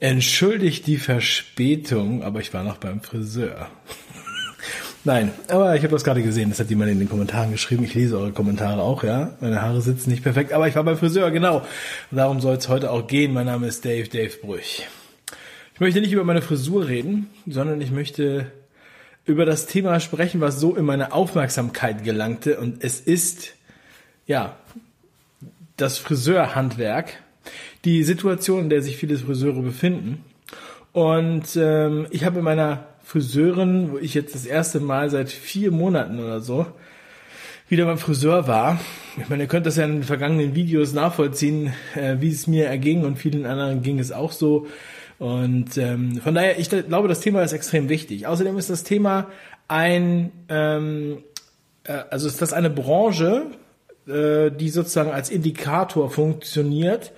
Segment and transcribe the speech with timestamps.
[0.00, 3.68] Entschuldigt die Verspätung, aber ich war noch beim Friseur.
[5.04, 7.84] Nein, aber ich habe das gerade gesehen, das hat jemand in den Kommentaren geschrieben.
[7.84, 9.36] Ich lese eure Kommentare auch, ja.
[9.40, 11.66] Meine Haare sitzen nicht perfekt, aber ich war beim Friseur, genau.
[12.10, 13.34] Darum soll es heute auch gehen.
[13.34, 14.86] Mein Name ist Dave, Dave Brüch.
[15.74, 18.50] Ich möchte nicht über meine Frisur reden, sondern ich möchte
[19.26, 22.58] über das Thema sprechen, was so in meine Aufmerksamkeit gelangte.
[22.58, 23.52] Und es ist,
[24.26, 24.56] ja,
[25.76, 27.18] das Friseurhandwerk
[27.84, 30.24] die Situation, in der sich viele Friseure befinden.
[30.92, 36.18] Und ähm, ich habe meiner Friseurin, wo ich jetzt das erste Mal seit vier Monaten
[36.18, 36.66] oder so
[37.68, 38.80] wieder beim Friseur war.
[39.16, 42.66] Ich meine, ihr könnt das ja in den vergangenen Videos nachvollziehen, äh, wie es mir
[42.66, 44.66] erging und vielen anderen ging es auch so.
[45.18, 48.26] Und ähm, von daher, ich glaube, das Thema ist extrem wichtig.
[48.26, 49.28] Außerdem ist das Thema
[49.68, 51.18] ein, ähm,
[51.84, 53.46] äh, also ist das eine Branche,
[54.08, 57.12] äh, die sozusagen als Indikator funktioniert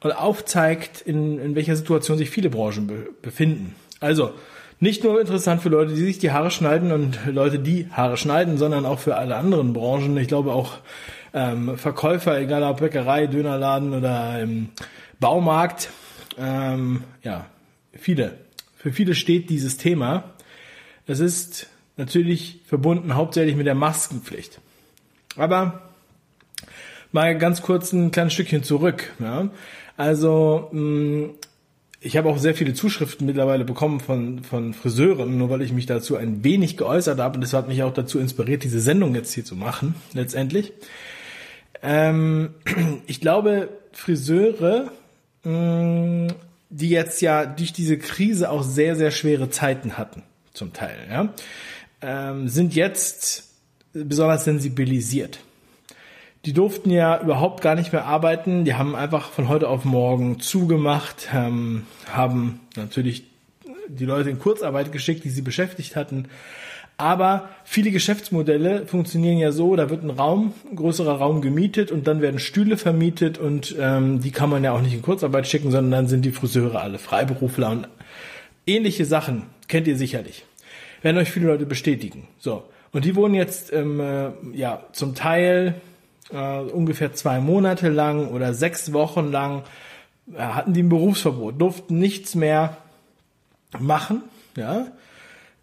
[0.00, 3.74] und aufzeigt, in, in welcher Situation sich viele Branchen be befinden.
[4.00, 4.32] Also
[4.78, 8.58] nicht nur interessant für Leute, die sich die Haare schneiden und Leute, die Haare schneiden,
[8.58, 10.16] sondern auch für alle anderen Branchen.
[10.18, 10.74] Ich glaube auch
[11.32, 14.68] ähm, Verkäufer, egal ob Bäckerei, Dönerladen oder im
[15.18, 15.90] Baumarkt.
[16.38, 17.46] Ähm, ja,
[17.92, 18.38] viele.
[18.76, 20.34] Für viele steht dieses Thema.
[21.06, 24.60] Es ist natürlich verbunden hauptsächlich mit der Maskenpflicht.
[25.36, 25.85] Aber
[27.16, 29.10] mal ganz kurz ein kleines Stückchen zurück.
[29.18, 29.48] Ja.
[29.96, 31.30] Also mm,
[32.00, 35.86] ich habe auch sehr viele Zuschriften mittlerweile bekommen von, von Friseuren, nur weil ich mich
[35.86, 39.32] dazu ein wenig geäußert habe und das hat mich auch dazu inspiriert, diese Sendung jetzt
[39.32, 40.74] hier zu machen, letztendlich.
[41.82, 42.50] Ähm,
[43.06, 44.92] ich glaube, Friseure,
[45.42, 46.28] mm,
[46.68, 51.32] die jetzt ja durch diese Krise auch sehr, sehr schwere Zeiten hatten, zum Teil, ja,
[52.02, 53.44] ähm, sind jetzt
[53.94, 55.38] besonders sensibilisiert
[56.46, 58.64] die durften ja überhaupt gar nicht mehr arbeiten.
[58.64, 63.24] Die haben einfach von heute auf morgen zugemacht, ähm, haben natürlich
[63.88, 66.28] die Leute in Kurzarbeit geschickt, die sie beschäftigt hatten.
[66.98, 72.06] Aber viele Geschäftsmodelle funktionieren ja so, da wird ein Raum, ein größerer Raum gemietet und
[72.06, 75.70] dann werden Stühle vermietet und ähm, die kann man ja auch nicht in Kurzarbeit schicken,
[75.70, 77.88] sondern dann sind die Friseure alle Freiberufler und
[78.66, 80.44] ähnliche Sachen kennt ihr sicherlich.
[81.02, 82.28] Werden euch viele Leute bestätigen.
[82.38, 82.64] So.
[82.92, 85.74] Und die wurden jetzt ähm, äh, ja zum Teil
[86.32, 89.62] äh, ungefähr zwei Monate lang oder sechs Wochen lang
[90.32, 92.76] äh, hatten die ein Berufsverbot, durften nichts mehr
[93.78, 94.22] machen,
[94.56, 94.86] ja.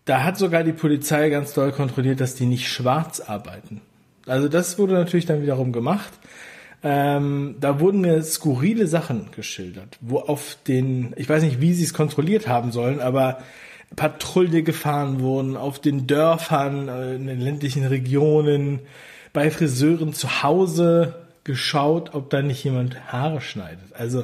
[0.06, 3.80] Da hat sogar die Polizei ganz doll kontrolliert, dass die nicht schwarz arbeiten.
[4.26, 6.12] Also das wurde natürlich dann wiederum gemacht.
[6.84, 11.86] Ähm, da wurden mir skurrile Sachen geschildert, wo auf den, ich weiß nicht, wie sie
[11.86, 13.38] es kontrolliert haben sollen, aber
[13.96, 18.80] Patrouille gefahren wurden auf den Dörfern, äh, in den ländlichen Regionen,
[19.34, 23.94] bei Friseuren zu Hause geschaut, ob da nicht jemand Haare schneidet.
[23.94, 24.24] Also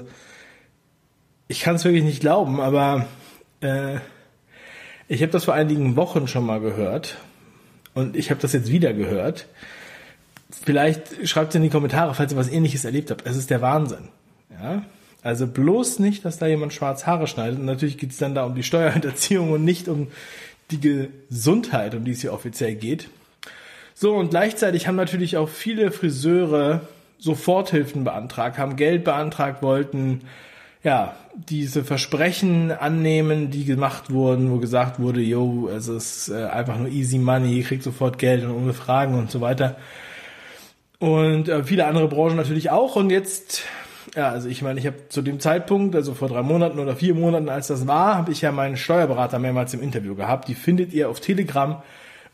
[1.47, 3.07] ich kann es wirklich nicht glauben, aber
[3.61, 3.97] äh,
[5.07, 7.17] ich habe das vor einigen Wochen schon mal gehört
[7.95, 9.47] und ich habe das jetzt wieder gehört.
[10.51, 13.25] Vielleicht schreibt es in die Kommentare, falls ihr was ähnliches erlebt habt.
[13.25, 14.09] Es ist der Wahnsinn.
[14.51, 14.83] Ja?
[15.21, 17.59] Also bloß nicht, dass da jemand schwarz Haare schneidet.
[17.59, 20.07] Und natürlich geht es dann da um die Steuerhinterziehung und nicht um
[20.71, 23.09] die Gesundheit, um die es hier offiziell geht.
[24.01, 26.79] So, und gleichzeitig haben natürlich auch viele Friseure
[27.17, 30.21] Soforthilfen beantragt, haben Geld beantragt, wollten
[30.83, 36.77] ja diese Versprechen annehmen, die gemacht wurden, wo gesagt wurde, yo, es ist äh, einfach
[36.77, 39.75] nur easy money, ihr kriegt sofort Geld und ohne Fragen und so weiter.
[40.99, 42.95] Und äh, viele andere Branchen natürlich auch.
[42.95, 43.63] Und jetzt,
[44.15, 47.15] ja, also ich meine, ich habe zu dem Zeitpunkt, also vor drei Monaten oder vier
[47.15, 50.47] Monaten, als das war, habe ich ja meinen Steuerberater mehrmals im Interview gehabt.
[50.47, 51.81] Die findet ihr auf Telegram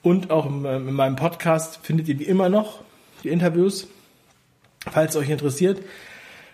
[0.06, 2.82] und auch in meinem Podcast findet ihr die immer noch,
[3.24, 3.88] die Interviews.
[4.92, 5.82] Falls euch interessiert,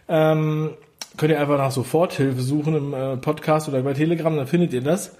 [0.08, 0.70] ähm,
[1.18, 4.80] könnt ihr einfach nach Soforthilfe suchen im äh, Podcast oder bei Telegram, dann findet ihr
[4.80, 5.18] das.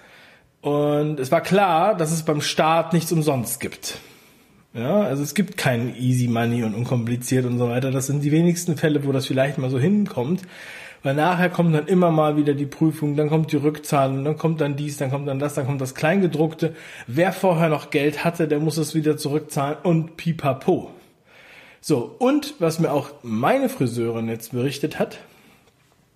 [0.62, 3.98] Und es war klar, dass es beim Start nichts umsonst gibt.
[4.74, 7.92] Ja, also es gibt kein Easy Money und unkompliziert und so weiter.
[7.92, 10.44] Das sind die wenigsten Fälle, wo das vielleicht mal so hinkommt.
[11.04, 14.62] Weil nachher kommt dann immer mal wieder die Prüfung, dann kommt die Rückzahlung, dann kommt
[14.62, 16.76] dann dies, dann kommt dann das, dann kommt das Kleingedruckte.
[17.08, 20.92] Wer vorher noch Geld hatte, der muss es wieder zurückzahlen und pipapo.
[21.80, 25.18] So, und was mir auch meine Friseurin jetzt berichtet hat,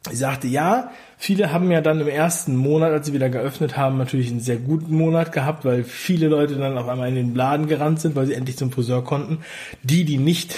[0.08, 3.98] sie sagte, ja, viele haben ja dann im ersten Monat, als sie wieder geöffnet haben,
[3.98, 7.66] natürlich einen sehr guten Monat gehabt, weil viele Leute dann auf einmal in den Laden
[7.66, 9.40] gerannt sind, weil sie endlich zum Friseur konnten.
[9.82, 10.56] Die, die nicht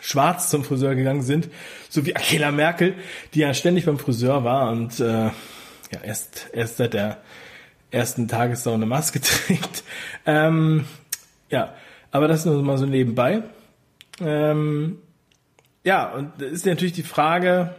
[0.00, 1.48] schwarz zum Friseur gegangen sind,
[1.88, 2.94] so wie Angela Merkel,
[3.34, 7.18] die ja ständig beim Friseur war und äh, ja erst erst seit der
[7.90, 9.84] ersten Tagessau eine Maske trägt.
[10.26, 10.86] Ähm,
[11.50, 11.74] ja,
[12.10, 13.42] aber das nur mal so nebenbei.
[14.20, 14.98] Ähm,
[15.84, 17.74] ja, und da ist natürlich die Frage,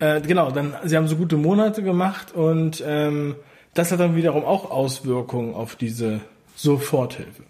[0.00, 3.36] Äh, genau, dann sie haben so gute Monate gemacht und ähm,
[3.74, 6.20] das hat dann wiederum auch Auswirkungen auf diese
[6.56, 7.44] Soforthilfe.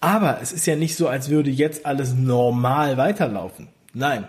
[0.00, 3.68] Aber es ist ja nicht so, als würde jetzt alles normal weiterlaufen.
[3.94, 4.28] Nein.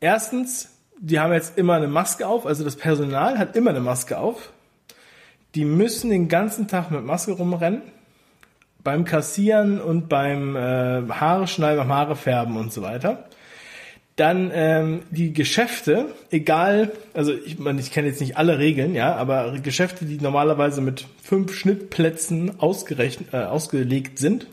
[0.00, 0.70] Erstens,
[1.00, 4.52] die haben jetzt immer eine Maske auf, also das Personal hat immer eine Maske auf.
[5.54, 7.82] Die müssen den ganzen Tag mit Maske rumrennen.
[8.84, 13.24] Beim Kassieren und beim äh, Haare schneiden, beim Haare färben und so weiter.
[14.14, 19.14] Dann ähm, die Geschäfte, egal, also ich meine, ich kenne jetzt nicht alle Regeln, ja,
[19.16, 24.46] aber Geschäfte, die normalerweise mit fünf Schnittplätzen ausgerechnet, äh, ausgelegt sind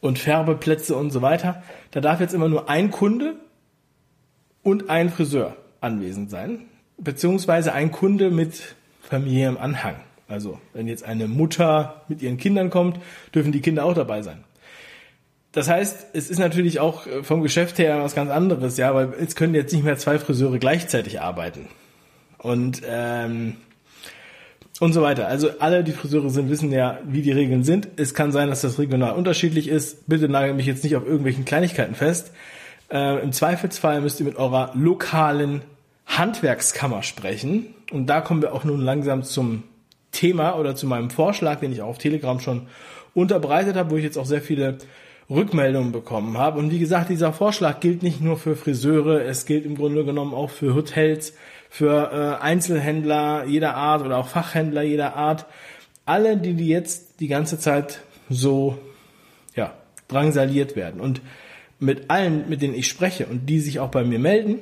[0.00, 3.36] und Färbeplätze und so weiter, da darf jetzt immer nur ein Kunde
[4.62, 6.66] und ein Friseur anwesend sein,
[6.98, 9.96] beziehungsweise ein Kunde mit familiärem Anhang.
[10.28, 13.00] Also wenn jetzt eine Mutter mit ihren Kindern kommt,
[13.34, 14.44] dürfen die Kinder auch dabei sein.
[15.52, 19.14] Das heißt, es ist natürlich auch äh, vom Geschäft her was ganz anderes, ja, weil
[19.18, 21.66] es können jetzt nicht mehr zwei Friseure gleichzeitig arbeiten.
[22.36, 23.56] Und ähm,
[24.80, 25.26] und so weiter.
[25.26, 27.88] Also alle, die Friseure sind, wissen ja, wie die Regeln sind.
[27.96, 30.08] Es kann sein, dass das regional unterschiedlich ist.
[30.08, 32.32] Bitte nagel mich jetzt nicht auf irgendwelchen Kleinigkeiten fest.
[32.90, 35.62] Äh, Im Zweifelsfall müsst ihr mit eurer lokalen
[36.06, 37.74] Handwerkskammer sprechen.
[37.90, 39.64] Und da kommen wir auch nun langsam zum
[40.12, 42.68] Thema oder zu meinem Vorschlag, den ich auch auf Telegram schon
[43.14, 44.78] unterbreitet habe, wo ich jetzt auch sehr viele
[45.28, 46.58] Rückmeldungen bekommen habe.
[46.58, 50.32] Und wie gesagt, dieser Vorschlag gilt nicht nur für Friseure, es gilt im Grunde genommen
[50.32, 51.34] auch für Hotels,
[51.68, 55.46] für äh, Einzelhändler jeder Art oder auch Fachhändler jeder Art.
[56.04, 58.00] Alle, die, die jetzt die ganze Zeit
[58.30, 58.78] so
[59.54, 59.74] ja,
[60.08, 61.00] drangsaliert werden.
[61.00, 61.20] Und
[61.78, 64.58] mit allen, mit denen ich spreche und die sich auch bei mir melden,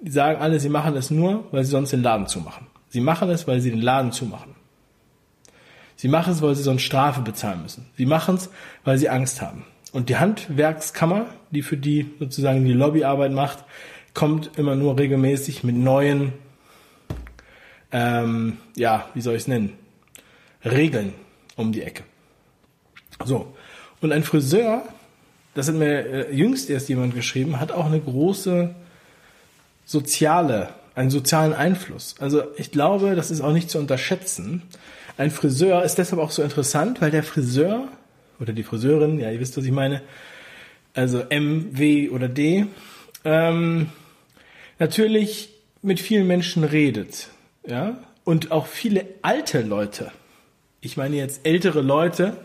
[0.00, 2.66] die sagen alle, sie machen es nur, weil sie sonst den Laden zumachen.
[2.88, 4.54] Sie machen es, weil sie den Laden zumachen.
[5.96, 7.86] Sie machen es, weil sie sonst Strafe bezahlen müssen.
[7.96, 8.50] Sie machen es,
[8.84, 9.64] weil sie Angst haben.
[9.92, 13.64] Und die Handwerkskammer, die für die sozusagen die Lobbyarbeit macht,
[14.16, 16.32] kommt immer nur regelmäßig mit neuen,
[17.92, 19.74] ähm, ja, wie soll ich es nennen,
[20.64, 21.12] Regeln
[21.54, 22.02] um die Ecke.
[23.24, 23.54] So.
[24.00, 24.82] Und ein Friseur,
[25.54, 28.74] das hat mir äh, jüngst erst jemand geschrieben, hat auch eine große
[29.84, 32.14] soziale, einen sozialen Einfluss.
[32.18, 34.62] Also ich glaube, das ist auch nicht zu unterschätzen.
[35.18, 37.88] Ein Friseur ist deshalb auch so interessant, weil der Friseur
[38.40, 40.00] oder die Friseurin, ja, ihr wisst, was ich meine,
[40.94, 42.66] also M, W oder D,
[43.24, 43.90] ähm,
[44.78, 45.50] natürlich
[45.82, 47.28] mit vielen Menschen redet,
[47.66, 50.10] ja, und auch viele alte Leute.
[50.80, 52.36] Ich meine jetzt ältere Leute,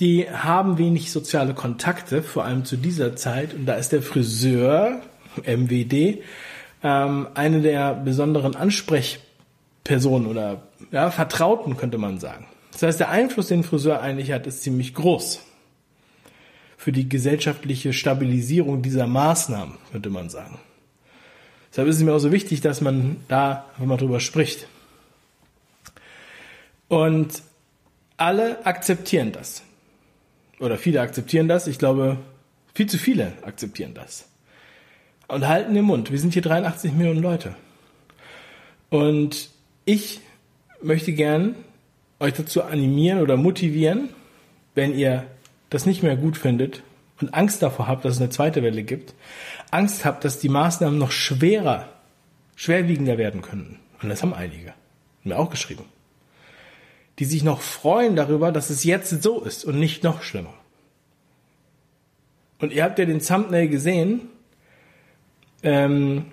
[0.00, 5.00] die haben wenig soziale Kontakte, vor allem zu dieser Zeit, und da ist der Friseur,
[5.44, 6.22] MWD,
[6.82, 9.20] ähm, eine der besonderen Ansprech
[9.84, 12.46] Personen oder ja, Vertrauten, könnte man sagen.
[12.72, 15.40] Das heißt, der Einfluss, den Friseur eigentlich hat, ist ziemlich groß.
[16.76, 20.58] Für die gesellschaftliche Stabilisierung dieser Maßnahmen, könnte man sagen.
[21.70, 24.66] Deshalb ist es mir auch so wichtig, dass man da einfach mal drüber spricht.
[26.88, 27.42] Und
[28.16, 29.62] alle akzeptieren das.
[30.58, 31.66] Oder viele akzeptieren das.
[31.66, 32.18] Ich glaube,
[32.74, 34.26] viel zu viele akzeptieren das.
[35.28, 36.10] Und halten den Mund.
[36.10, 37.54] Wir sind hier 83 Millionen Leute.
[38.90, 39.50] Und
[39.84, 40.20] ich
[40.80, 41.56] möchte gern
[42.20, 44.08] euch dazu animieren oder motivieren,
[44.74, 45.26] wenn ihr
[45.68, 46.82] das nicht mehr gut findet
[47.20, 49.14] und Angst davor habt, dass es eine zweite Welle gibt,
[49.70, 51.88] Angst habt, dass die Maßnahmen noch schwerer,
[52.54, 53.78] schwerwiegender werden könnten.
[54.02, 54.74] Und das haben einige.
[55.24, 55.84] Mir auch geschrieben.
[57.18, 60.52] Die sich noch freuen darüber, dass es jetzt so ist und nicht noch schlimmer.
[62.58, 64.28] Und ihr habt ja den Thumbnail gesehen,
[65.62, 66.26] ähm,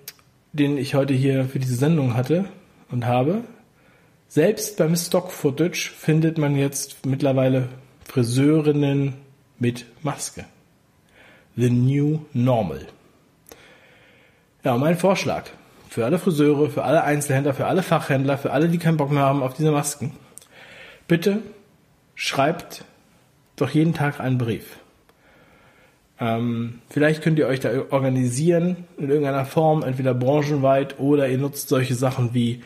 [0.52, 2.46] den ich heute hier für diese Sendung hatte
[2.92, 3.44] und habe.
[4.28, 7.70] Selbst beim Stock-Footage findet man jetzt mittlerweile
[8.06, 9.16] Friseurinnen
[9.60, 10.46] mit Maske.
[11.56, 12.88] The New Normal.
[14.64, 15.46] Ja, mein Vorschlag
[15.90, 19.24] für alle Friseure, für alle Einzelhändler, für alle Fachhändler, für alle, die keinen Bock mehr
[19.24, 20.14] haben auf diese Masken.
[21.08, 21.44] Bitte
[22.16, 22.84] schreibt
[23.56, 24.78] doch jeden Tag einen Brief.
[26.20, 31.70] Ähm, vielleicht könnt ihr euch da organisieren in irgendeiner Form, entweder branchenweit oder ihr nutzt
[31.70, 32.64] solche Sachen wie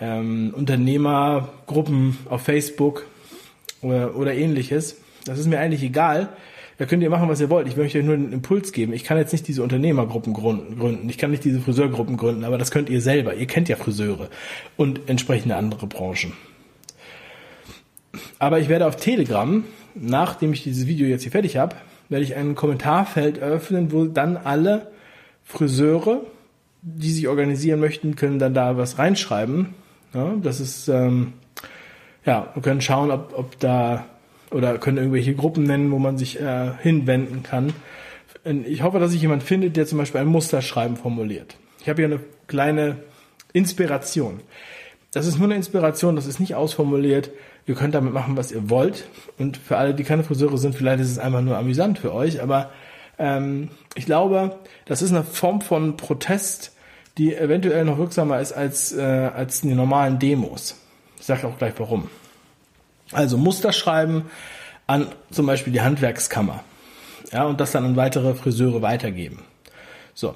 [0.00, 3.06] ähm, Unternehmergruppen auf Facebook
[3.82, 5.00] oder, oder ähnliches.
[5.24, 6.30] Das ist mir eigentlich egal.
[6.78, 7.68] Da könnt ihr machen, was ihr wollt.
[7.68, 8.92] Ich möchte euch nur einen Impuls geben.
[8.92, 11.08] Ich kann jetzt nicht diese Unternehmergruppen gründen.
[11.08, 13.34] Ich kann nicht diese Friseurgruppen gründen, aber das könnt ihr selber.
[13.34, 14.28] Ihr kennt ja Friseure
[14.76, 16.32] und entsprechende andere Branchen.
[18.38, 19.64] Aber ich werde auf Telegram,
[19.94, 21.76] nachdem ich dieses Video jetzt hier fertig habe,
[22.08, 24.90] werde ich ein Kommentarfeld eröffnen, wo dann alle
[25.44, 26.22] Friseure,
[26.82, 29.74] die sich organisieren möchten, können dann da was reinschreiben.
[30.12, 31.34] Ja, das ist, ähm,
[32.24, 34.06] ja, wir können schauen, ob, ob da,
[34.54, 37.72] oder können irgendwelche Gruppen nennen, wo man sich äh, hinwenden kann.
[38.66, 41.56] Ich hoffe, dass sich jemand findet, der zum Beispiel ein Musterschreiben formuliert.
[41.80, 42.96] Ich habe hier eine kleine
[43.52, 44.40] Inspiration.
[45.12, 47.30] Das ist nur eine Inspiration, das ist nicht ausformuliert.
[47.66, 49.08] Ihr könnt damit machen, was ihr wollt.
[49.38, 52.42] Und für alle, die keine Friseure sind, vielleicht ist es einfach nur amüsant für euch.
[52.42, 52.70] Aber
[53.18, 56.72] ähm, ich glaube, das ist eine Form von Protest,
[57.16, 60.80] die eventuell noch wirksamer ist als, äh, als die normalen Demos.
[61.18, 62.10] Ich sage auch gleich warum.
[63.12, 64.26] Also Muster schreiben
[64.86, 66.64] an zum Beispiel die Handwerkskammer.
[67.32, 69.42] Ja, und das dann an weitere Friseure weitergeben.
[70.14, 70.34] So.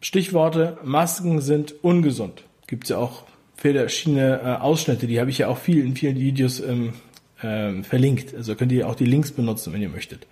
[0.00, 2.44] Stichworte, Masken sind ungesund.
[2.66, 3.24] Gibt es ja auch
[3.56, 6.94] verschiedene äh, Ausschnitte, die habe ich ja auch viel in vielen Videos ähm,
[7.40, 8.34] äh, verlinkt.
[8.34, 10.26] Also könnt ihr auch die Links benutzen, wenn ihr möchtet.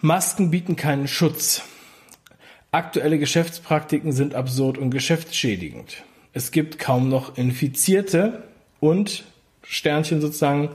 [0.00, 1.62] Masken bieten keinen Schutz.
[2.70, 6.02] Aktuelle Geschäftspraktiken sind absurd und geschäftsschädigend.
[6.32, 8.44] Es gibt kaum noch Infizierte
[8.80, 9.24] und
[9.62, 10.70] Sternchen sozusagen,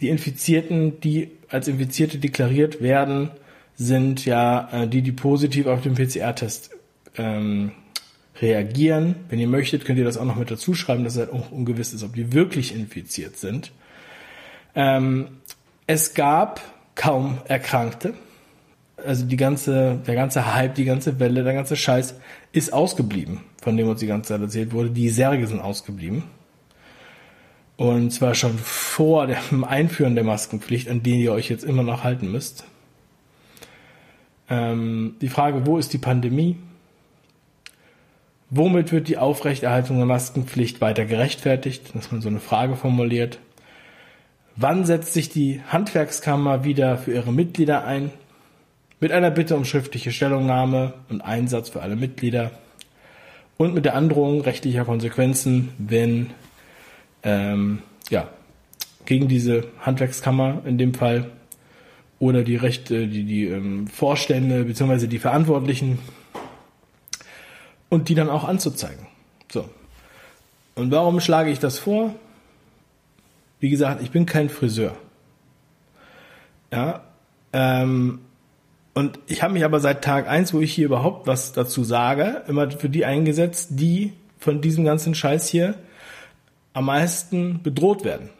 [0.00, 3.30] die Infizierten, die als Infizierte deklariert werden,
[3.76, 6.70] sind ja äh, die, die positiv auf den PCR-Test
[7.16, 7.72] ähm,
[8.40, 9.16] reagieren.
[9.28, 11.92] Wenn ihr möchtet, könnt ihr das auch noch mit dazu schreiben, dass es halt ungewiss
[11.92, 13.72] ist, ob die wirklich infiziert sind.
[14.74, 15.28] Ähm,
[15.86, 16.60] es gab
[16.94, 18.14] kaum Erkrankte.
[19.04, 22.16] Also die ganze, der ganze Hype, die ganze Welle, der ganze Scheiß
[22.52, 24.90] ist ausgeblieben, von dem uns die ganze Zeit erzählt wurde.
[24.90, 26.24] Die Särge sind ausgeblieben.
[27.78, 32.04] Und zwar schon vor dem Einführen der Maskenpflicht, an denen ihr euch jetzt immer noch
[32.04, 32.64] halten müsst.
[34.50, 36.56] Ähm, die Frage, wo ist die Pandemie?
[38.50, 41.94] Womit wird die Aufrechterhaltung der Maskenpflicht weiter gerechtfertigt?
[41.94, 43.38] Dass man so eine Frage formuliert.
[44.56, 48.10] Wann setzt sich die Handwerkskammer wieder für ihre Mitglieder ein?
[48.98, 52.50] Mit einer Bitte um schriftliche Stellungnahme und Einsatz für alle Mitglieder.
[53.56, 56.30] Und mit der Androhung rechtlicher Konsequenzen, wenn
[57.22, 58.28] ähm, ja,
[59.04, 61.30] gegen diese Handwerkskammer in dem Fall
[62.18, 65.06] oder die Rechte, die, die ähm, Vorstände bzw.
[65.06, 65.98] die Verantwortlichen
[67.88, 69.06] und die dann auch anzuzeigen.
[69.50, 69.68] So.
[70.74, 72.14] Und warum schlage ich das vor?
[73.60, 74.94] Wie gesagt, ich bin kein Friseur.
[76.72, 77.02] Ja.
[77.52, 78.20] Ähm,
[78.94, 82.42] und ich habe mich aber seit Tag eins, wo ich hier überhaupt was dazu sage,
[82.48, 85.74] immer für die eingesetzt, die von diesem ganzen Scheiß hier
[86.72, 88.30] am meisten bedroht werden.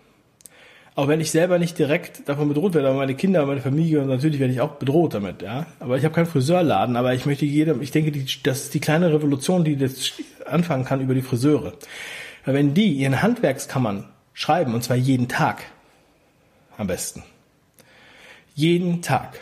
[0.95, 4.09] Auch wenn ich selber nicht direkt davon bedroht werde, aber meine Kinder, meine Familie und
[4.09, 5.67] natürlich werde ich auch bedroht damit, ja.
[5.79, 8.81] Aber ich habe keinen Friseurladen, aber ich möchte jedem, ich denke, die, das ist die
[8.81, 11.75] kleine Revolution, die jetzt anfangen kann über die Friseure.
[12.45, 15.63] Weil wenn die ihren Handwerkskammern schreiben, und zwar jeden Tag,
[16.77, 17.23] am besten.
[18.55, 19.41] Jeden Tag.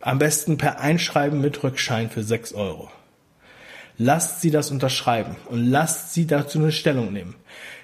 [0.00, 2.90] Am besten per Einschreiben mit Rückschein für 6 Euro.
[3.98, 7.34] Lasst sie das unterschreiben und lasst sie dazu eine Stellung nehmen.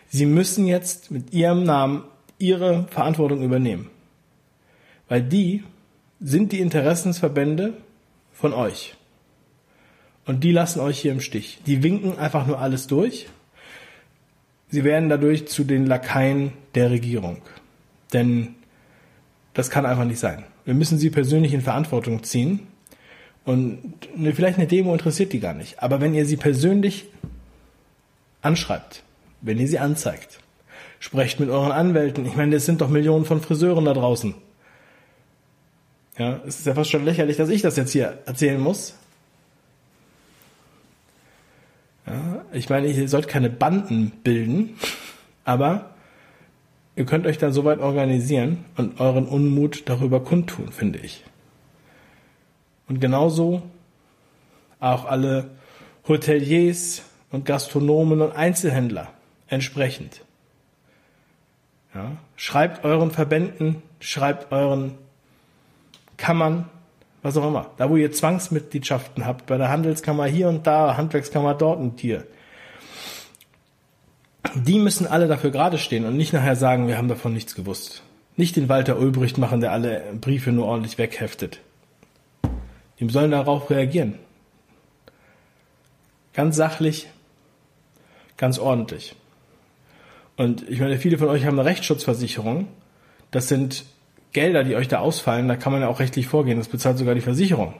[0.09, 2.05] Sie müssen jetzt mit ihrem Namen
[2.39, 3.91] ihre Verantwortung übernehmen.
[5.09, 5.65] Weil die
[6.21, 7.75] sind die Interessensverbände
[8.33, 8.95] von euch.
[10.25, 11.59] Und die lassen euch hier im Stich.
[11.67, 13.29] Die winken einfach nur alles durch.
[14.69, 17.43] Sie werden dadurch zu den Lakaien der Regierung.
[18.13, 18.57] Denn
[19.55, 20.45] das kann einfach nicht sein.
[20.65, 22.67] Wir müssen sie persönlich in Verantwortung ziehen.
[23.45, 23.95] Und
[24.35, 25.81] vielleicht eine Demo interessiert die gar nicht.
[25.81, 27.05] Aber wenn ihr sie persönlich
[28.43, 29.05] anschreibt,
[29.47, 30.41] wenn ihr sie anzeigt,
[30.99, 32.27] Sprecht mit euren Anwälten.
[32.27, 34.35] Ich meine, es sind doch Millionen von Friseuren da draußen.
[36.19, 38.95] Ja, es ist ja fast schon lächerlich, dass ich das jetzt hier erzählen muss.
[42.07, 44.79] Ja, ich meine, ihr sollt keine Banden bilden,
[45.45, 45.91] aber
[46.95, 51.25] ihr könnt euch da soweit organisieren und euren Unmut darüber kundtun, finde ich.
[52.89, 53.63] Und genauso
[54.81, 55.51] auch alle
[56.09, 59.13] Hoteliers und Gastronomen und Einzelhändler
[59.49, 60.23] entsprechend.
[61.95, 62.13] Ja?
[62.37, 64.99] Schreibt euren Verbänden, schreibt euren
[66.17, 66.69] Kammern,
[67.23, 67.71] was auch immer.
[67.77, 72.27] Da, wo ihr Zwangsmitgliedschaften habt, bei der Handelskammer hier und da, Handwerkskammer dort und hier.
[74.55, 78.03] Die müssen alle dafür gerade stehen und nicht nachher sagen, wir haben davon nichts gewusst.
[78.37, 81.61] Nicht den Walter Ulbricht machen, der alle Briefe nur ordentlich wegheftet.
[83.01, 84.15] Die sollen darauf reagieren.
[86.33, 87.09] Ganz sachlich,
[88.37, 89.17] ganz ordentlich.
[90.37, 92.69] Und ich meine, viele von euch haben eine Rechtsschutzversicherung.
[93.31, 93.85] Das sind
[94.33, 95.49] Gelder, die euch da ausfallen.
[95.49, 96.59] Da kann man ja auch rechtlich vorgehen.
[96.59, 97.75] Das bezahlt sogar die Versicherung.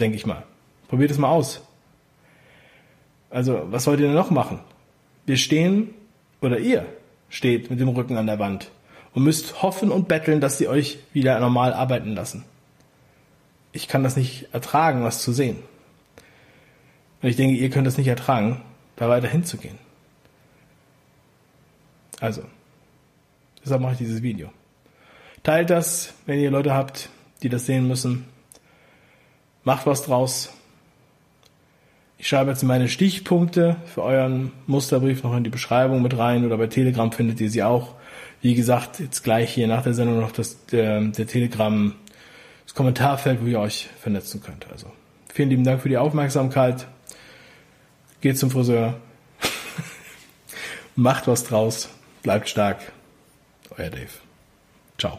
[0.00, 0.42] Denke ich mal.
[0.88, 1.62] Probiert es mal aus.
[3.30, 4.60] Also, was wollt ihr denn noch machen?
[5.26, 5.90] Wir stehen,
[6.40, 6.86] oder ihr
[7.28, 8.70] steht mit dem Rücken an der Wand
[9.14, 12.44] und müsst hoffen und betteln, dass sie euch wieder normal arbeiten lassen.
[13.72, 15.58] Ich kann das nicht ertragen, was zu sehen.
[17.20, 18.62] Und ich denke, ihr könnt es nicht ertragen,
[18.96, 19.78] da weiter hinzugehen.
[22.20, 22.42] Also,
[23.64, 24.50] deshalb mache ich dieses Video.
[25.42, 27.08] Teilt das, wenn ihr Leute habt,
[27.42, 28.26] die das sehen müssen.
[29.64, 30.52] Macht was draus.
[32.20, 36.58] Ich schreibe jetzt meine Stichpunkte für euren Musterbrief noch in die Beschreibung mit rein oder
[36.58, 37.94] bei Telegram findet ihr sie auch.
[38.40, 41.94] Wie gesagt, jetzt gleich hier nach der Sendung noch das, der, der Telegram,
[42.64, 44.66] das Kommentarfeld, wo ihr euch vernetzen könnt.
[44.70, 44.90] Also
[45.32, 46.88] vielen lieben Dank für die Aufmerksamkeit.
[48.20, 48.94] Geht zum Friseur.
[50.96, 51.88] Macht was draus.
[52.28, 52.92] Bleibt stark.
[53.78, 54.12] Euer Dave.
[54.98, 55.18] Ciao.